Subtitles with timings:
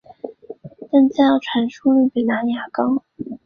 [0.91, 3.03] 但资料传输率比蓝牙高。